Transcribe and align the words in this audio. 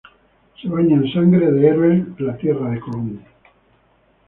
se 0.59 0.67
baña 0.67 0.95
en 0.95 1.13
sangre 1.13 1.51
de 1.51 1.67
héroes 1.67 2.03
la 2.21 2.35
tierra 2.35 2.71
de 2.71 2.79
Colón. 2.79 3.23